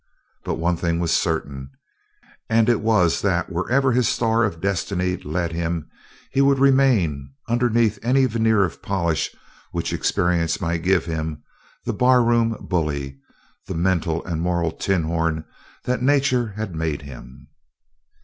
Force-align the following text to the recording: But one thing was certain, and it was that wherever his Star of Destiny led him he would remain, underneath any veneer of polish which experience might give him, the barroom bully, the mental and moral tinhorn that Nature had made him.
But 0.43 0.55
one 0.55 0.77
thing 0.77 0.97
was 0.99 1.11
certain, 1.11 1.69
and 2.49 2.67
it 2.69 2.81
was 2.81 3.21
that 3.21 3.51
wherever 3.51 3.91
his 3.91 4.09
Star 4.09 4.43
of 4.43 4.59
Destiny 4.59 5.15
led 5.17 5.51
him 5.51 5.91
he 6.31 6.41
would 6.41 6.57
remain, 6.57 7.31
underneath 7.47 7.99
any 8.01 8.25
veneer 8.25 8.63
of 8.63 8.81
polish 8.81 9.35
which 9.71 9.93
experience 9.93 10.59
might 10.59 10.81
give 10.81 11.05
him, 11.05 11.43
the 11.85 11.93
barroom 11.93 12.57
bully, 12.67 13.19
the 13.67 13.75
mental 13.75 14.25
and 14.25 14.41
moral 14.41 14.71
tinhorn 14.71 15.45
that 15.83 16.01
Nature 16.01 16.53
had 16.57 16.73
made 16.73 17.03
him. 17.03 17.49